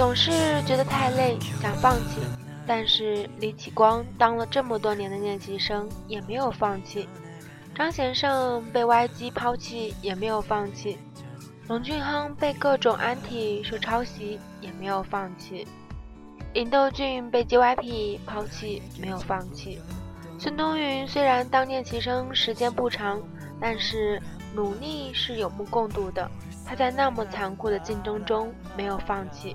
[0.00, 2.22] 总是觉得太累，想放弃。
[2.66, 7.06] 但是李启光当了这么多年的练习生，也没有放弃；
[7.74, 10.96] 张贤胜被 YG 抛弃，也没有放弃；
[11.68, 15.66] 龙俊亨被各种安体说抄袭，也没有放弃；
[16.54, 19.78] 尹斗俊被 JYP 抛弃，没有放弃；
[20.38, 23.20] 孙东云虽然当练习生时间不长，
[23.60, 24.18] 但是
[24.54, 26.26] 努力是有目共睹的。
[26.64, 29.54] 他在那么残酷的竞争中没有放弃。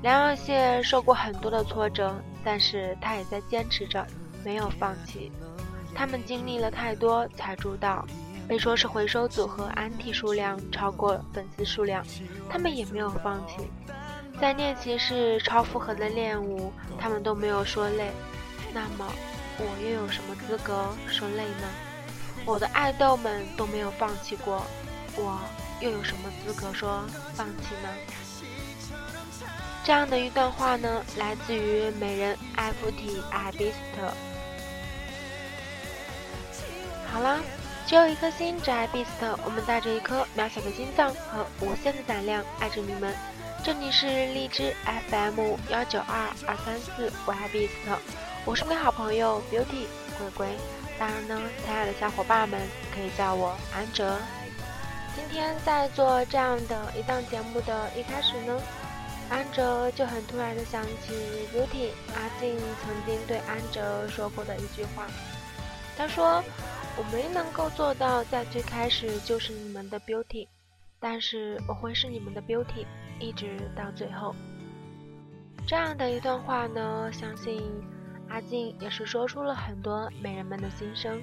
[0.00, 4.06] 梁耀谢受过很多的挫折，但是他也在坚持着，
[4.44, 5.32] 没有放弃。
[5.94, 8.06] 他们经历了太多才出道，
[8.46, 12.04] 被说是回收组合，安体数量超过粉丝数量，
[12.48, 13.68] 他们也没有放弃。
[14.40, 18.12] 在练习室超负荷的练舞，他们都没有说累。
[18.72, 19.04] 那么，
[19.58, 21.68] 我又有什么资格说累呢？
[22.46, 24.62] 我的爱豆们都没有放弃过，
[25.16, 25.40] 我
[25.80, 27.88] 又有什么资格说放弃呢？
[29.88, 34.02] 这样的一段话呢，来自于美人 FT a b i s t
[37.10, 37.40] 好啦，
[37.86, 43.14] 只有一颗心，只爱 b i s t 我们带着一颗渺小的心脏和无限的胆量爱着你们。
[43.64, 44.76] 这里是荔枝
[45.10, 47.90] FM 幺九二二三四，我爱 b i s t
[48.44, 49.86] 我是你好朋友 Beauty
[50.18, 50.48] 鬼鬼。
[50.98, 52.60] 当然呢，亲爱的小伙伴们
[52.94, 54.18] 可以叫我安哲。
[55.16, 58.60] 今天在做这样的一档节目的一开始呢。
[59.30, 61.12] 安哲就很突然的想起
[61.52, 65.06] Beauty 阿静曾经对安哲说过的一句话，
[65.96, 66.42] 他说
[66.96, 70.48] ：“我没能够做到在最开始就是你们的 Beauty，
[70.98, 72.86] 但是我会是你们的 Beauty，
[73.20, 74.34] 一直到最后。”
[75.68, 77.62] 这样的一段话呢，相信
[78.30, 81.20] 阿静也是说出了很多美人们的心声。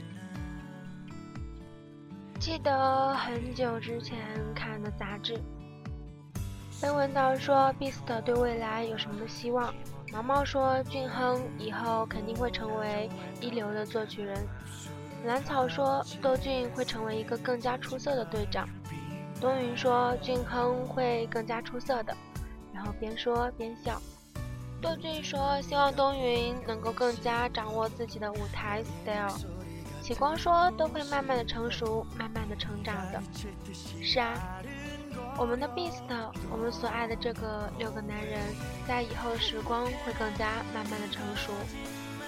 [2.39, 4.19] 记得很久之前
[4.53, 5.41] 看的杂志。
[6.81, 9.74] 被问到说 Beast 对未来有什么希望，
[10.12, 13.09] 毛毛说俊亨以后肯定会成为
[13.41, 14.46] 一流的作曲人。
[15.25, 18.69] 蓝草说窦俊会成为一个更加出色的队长。
[19.41, 22.16] 冬云说俊亨会更加出色的，
[22.74, 24.00] 然后边说边笑。
[24.81, 29.36] 窦俊说希望冬云能够更加掌握自己的舞台 style。
[30.02, 33.19] 启光说都会慢慢的成熟，慢慢的成长的。
[34.03, 34.62] 是啊。
[35.38, 36.01] 我们的 Beast，
[36.50, 38.40] 我们所爱的这个六个男人，
[38.88, 41.51] 在以后的时光会更加慢慢的成熟。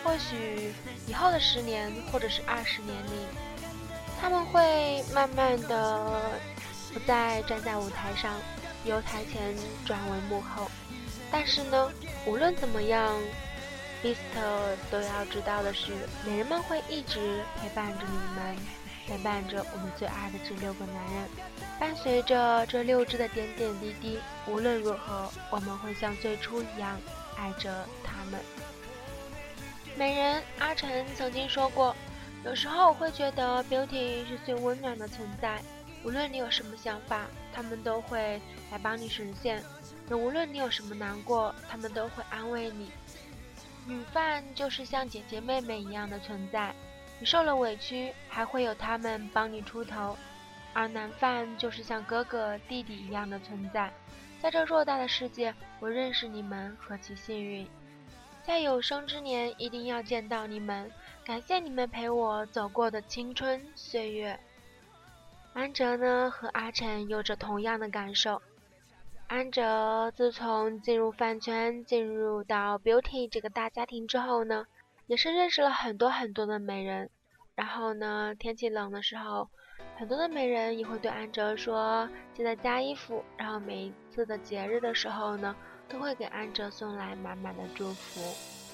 [0.04, 0.74] 或许
[1.08, 3.26] 以后的十年或者是二十年里，
[4.20, 6.32] 他们会慢慢的
[6.94, 8.34] 不再站在舞台上，
[8.84, 10.70] 由台前转为幕后。
[11.32, 11.92] 但是呢，
[12.26, 13.14] 无论怎么样
[14.04, 14.18] ，Beast
[14.92, 15.92] 都要知道的是，
[16.26, 18.58] 美人们会一直陪伴着你们。
[19.08, 21.30] 陪伴着我们最爱的这六个男人，
[21.80, 24.20] 伴随着这六只的点点滴滴。
[24.46, 27.00] 无论如何，我们会像最初一样
[27.38, 28.40] 爱着他们。
[29.98, 31.96] 美人阿晨曾经说过，
[32.44, 35.62] 有时候我会觉得 Beauty 是最温暖的存在。
[36.04, 38.42] 无论你有什么想法，他们都会
[38.72, 39.60] 来帮你实现；
[40.10, 42.92] 也无论你有什么难过，他们都会安慰你。
[43.86, 46.76] 女饭就是像姐姐妹妹一样的存在。
[47.20, 50.16] 你受了委屈，还会有他们帮你出头；
[50.74, 53.92] 而男犯就是像哥哥弟弟一样的存在。
[54.40, 57.68] 在这偌大的世界，我认识你们何其幸运！
[58.44, 60.92] 在有生之年，一定要见到你们，
[61.26, 64.40] 感谢你们陪我走过的青春岁月。
[65.54, 68.40] 安哲呢，和阿晨有着同样的感受。
[69.26, 74.68] 安哲自从进入饭圈，进入到 Beauty 这个大家庭之后呢？
[75.08, 77.10] 也是认识了很多很多的美人，
[77.56, 79.50] 然后呢，天气冷的时候，
[79.96, 85.56] 很多的美人也会对安哲说记得加衣服，然后每一次的节日的时候呢，
[85.88, 88.22] 都会给安哲送来满满的祝福。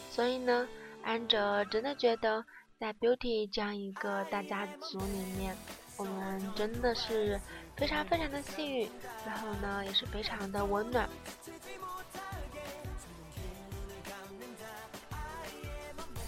[0.09, 0.67] 所以呢，
[1.03, 2.43] 安哲真的觉得
[2.79, 5.55] 在 Beauty 这样一个大家族里面，
[5.97, 7.39] 我们真的是
[7.77, 8.89] 非常非常的幸运，
[9.25, 11.07] 然后呢，也是非常的温暖。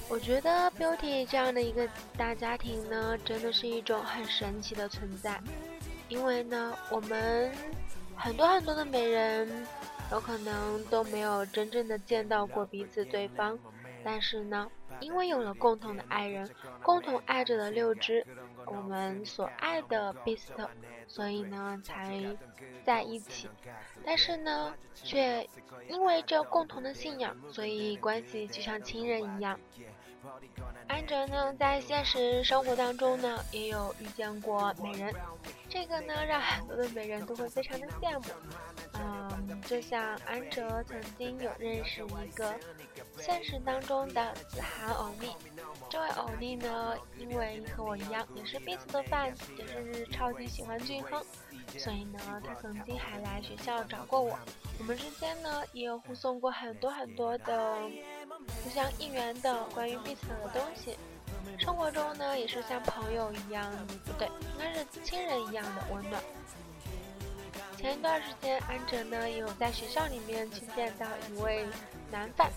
[0.07, 5.39] 我觉得 Beauty 这样的一个大家庭呢，真的是一种很神奇的存在。
[6.07, 7.51] 因为呢，我们
[8.15, 9.65] 很多很多的美人，
[10.11, 13.57] 有可能都没有真正的见到过彼此对方，
[14.03, 14.69] 但是呢，
[14.99, 16.47] 因为有了共同的爱人，
[16.83, 18.25] 共同爱着的六只
[18.67, 20.53] 我们所爱的 Beast，
[21.07, 22.21] 所以呢才
[22.85, 23.49] 在一起。
[24.05, 25.47] 但是呢，却
[25.89, 29.59] 因为这共同的信仰，所以关系就像亲人一样。
[30.87, 35.13] 安哲呢，在现实生活当中呢，也有遇见过美人，
[35.69, 38.25] 这个呢，让很多的美人都会非常的羡慕。
[38.93, 42.55] 嗯，就像安哲曾经有认识一个
[43.17, 45.35] 现实当中的子涵欧尼，
[45.89, 51.23] 这位欧尼呢，因为和我一样也是 b e a s 的 fans，也是超级喜欢俊亨，
[51.77, 54.38] 所以呢，他曾经还来学校找过我，
[54.79, 57.77] 我们之间呢也有互送过很多很多的
[58.63, 60.97] 互相应援的关于 b e a s 的东西。
[61.57, 63.71] 生活中呢，也是像朋友一样，
[64.06, 66.21] 不对，应该是亲人一样的温暖。
[67.77, 71.66] 前一段时间，安哲呢也有在学校里面去见到一位
[72.12, 72.50] 男犯，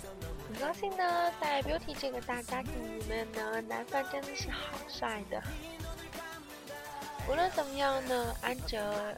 [0.47, 5.43] 很高兴呢，在 Beauty 这个大家庭里面呢，男犯真的是好帅的。
[7.29, 9.15] 无论怎么样呢，安哲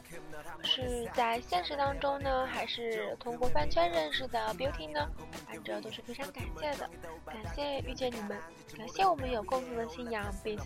[0.63, 5.09] 是在现实当中呢，还是通过饭圈认识的 Beauty 呢？
[5.47, 6.89] 安哲都是非常感谢的，
[7.25, 8.37] 感谢遇见你们，
[8.77, 10.65] 感谢我们有共同的信仰 Beast。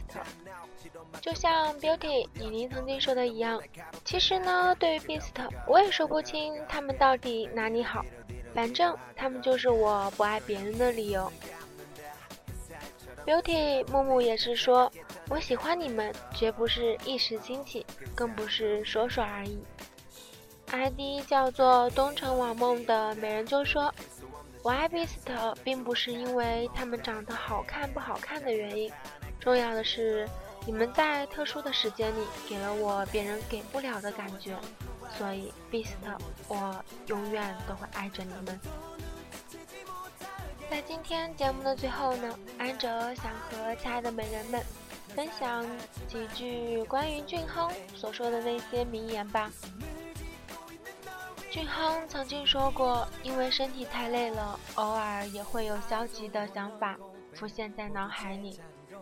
[1.22, 3.62] 就像 Beauty 李宁曾经说的一样，
[4.04, 5.32] 其实呢，对于 Beast，
[5.68, 8.04] 我也说不清他们到底哪里好，
[8.56, 11.32] 反正他们就是我不爱别人的理由。
[13.24, 14.92] Beauty 木木也是说。
[15.28, 17.86] 我喜欢你们，绝不是一时兴起，
[18.16, 19.60] 更不是说说而已。
[20.68, 23.94] ID 叫做东城网梦的美人就说
[24.62, 28.92] ：“我爱 Beast，并不是因为他们长得好看不好看的原因，
[29.40, 30.28] 重要的是
[30.66, 34.56] 你们在特殊的时间里给了我别人给不了的感觉，
[35.18, 35.94] 所以 Beast，
[36.48, 38.60] 我永远都会爱着你们。”
[40.70, 44.62] 在今天节目的最后呢，安哲想和亲爱的美人们。
[45.16, 45.66] 分享
[46.10, 49.50] 几句关于俊亨所说的那些名言吧。
[51.50, 56.98] 俊亨曾经说过，因为身体太累了，偶尔也会有消极的想法
[57.34, 58.60] 浮现在脑海里。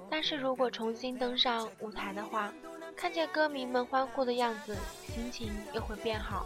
[0.07, 2.54] 但是如果重新登上舞台的话，
[2.95, 4.77] 看见歌迷们欢呼的样子，
[5.07, 6.45] 心情又会变好。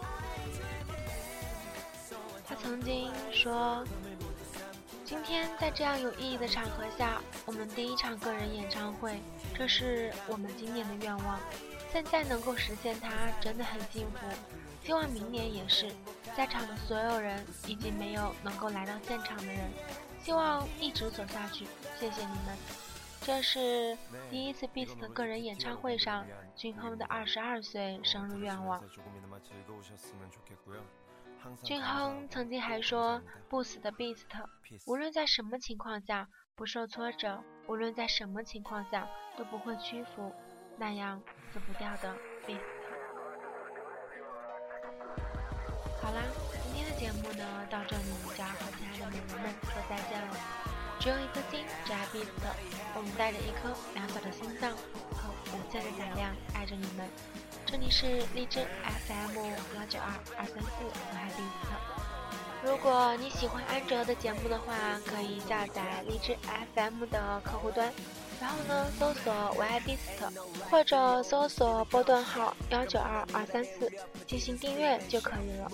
[2.47, 3.83] 他曾经说。
[5.03, 9.21] 今天在这样有意义的场合下，我们第一场个人演唱会，
[9.57, 11.39] 这是我们今年的愿望。
[11.91, 13.09] 现在能够实现它，
[13.41, 14.27] 真的很幸福。
[14.83, 15.91] 希望明年也是。
[16.35, 19.71] 在场的所有人以及没有能够来到现场的人，
[20.21, 21.65] 希望一直走下去。
[21.99, 22.55] 谢谢你们。
[23.21, 23.97] 这是
[24.29, 26.23] 第一次 Beast 个人演唱会上
[26.55, 28.83] 俊亨的二十二岁生日愿望。
[31.63, 33.19] 俊亨曾经还说
[33.49, 34.25] ：“不死的 Beast，
[34.85, 40.33] 无论在什么情况下不受挫折，无论在什么情况下都不会屈服，
[40.77, 41.21] 那样
[41.51, 42.15] 死不掉的
[42.45, 42.61] Beast。”
[46.01, 46.21] 好啦，
[46.63, 48.03] 今天的节目呢，到这里
[48.35, 50.35] 就要和亲爱的美人们说再见了。
[50.99, 52.27] 只有一颗心，只爱 Beast，
[52.95, 54.71] 我们带着一颗渺小的心脏
[55.11, 57.07] 和无限的胆量，爱着你们。
[57.65, 58.65] 这里是荔枝
[59.05, 59.35] FM
[59.75, 61.96] 幺九二二三四，我爱 Beast。
[62.67, 64.73] 如果你喜欢安哲的节目的话，
[65.05, 66.35] 可以下载荔枝
[66.75, 67.91] FM 的客户端，
[68.41, 69.97] 然后呢搜索我爱 Beast，
[70.69, 73.89] 或者搜索波段号幺九二二三四
[74.27, 75.71] 进行订阅就可以了。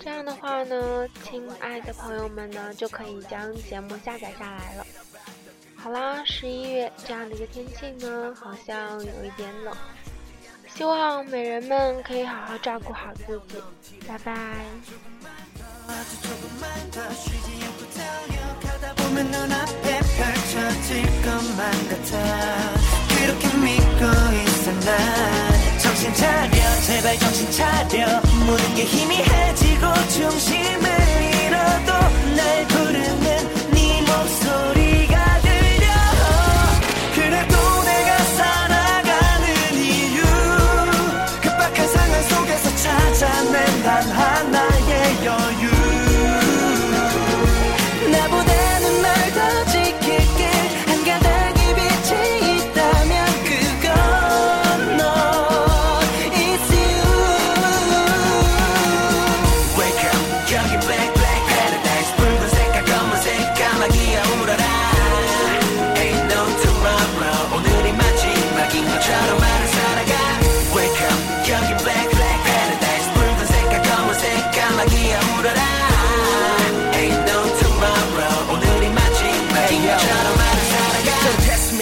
[0.00, 4.86] 这样的话呢，亲爱的朋友们呢就可以将节目下载下来了。
[5.76, 9.74] 好啦，十一月这样的一个天气呢，好像有一点冷。
[10.68, 13.62] 希望美人们可以好好照顾好自己，
[14.08, 14.64] 拜拜。
[16.04, 22.74] 두조 금만 더 쉬지 않고 자려 가다 보면 넌앞에 펼쳐질 것만 같 아.
[23.08, 25.78] 괴롭힘 이있었 나?
[25.78, 30.90] 정신 차려 제발 정신 차려 모든 게 희미해지고 중심을
[31.46, 31.92] 잃어도
[32.36, 32.91] 날 불러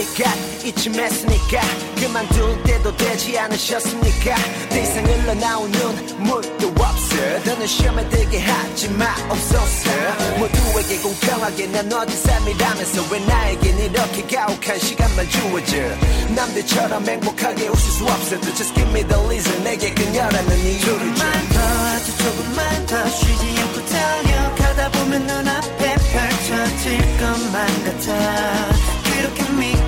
[0.01, 0.35] 않습니까?
[0.65, 1.61] 이쯤했으니까?
[1.97, 4.35] 그만둘 때도 되지 않으셨습니까?
[4.71, 5.73] 대상 흘러나오는
[6.19, 7.17] 물도 없어.
[7.45, 9.91] 더는 시험에 들게 하지 마 없소서
[10.39, 15.77] 모두에게 공평하게 나눠진 삶이라면서 왜 나에겐 이렇게 가혹한 시간만 주어져?
[16.35, 18.41] 남들처럼 행복하게 웃을 수 없어.
[18.41, 19.65] Just give me the reason.
[19.65, 26.99] 내게 그녀라는 이유를 줘 조금만 더 아주 조금만 더 쉬지 않고 달려가다 보면 눈앞에 펼쳐질
[27.19, 28.91] 것만 같아.
[29.21, 29.80] 그렇게 믿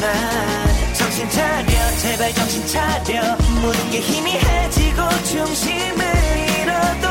[0.00, 3.36] 난 정신 차려 제발 정신 차려.
[3.60, 6.04] 모든 게 희미해지고 중심을
[6.62, 7.09] 잃어도